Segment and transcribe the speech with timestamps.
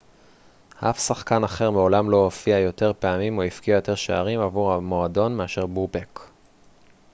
[0.79, 5.65] אף שחקן אחר מעולם לא הופיע יותר פעמים או הבקיע יותר שערים עבור המועדון מאשר
[5.65, 6.19] בובק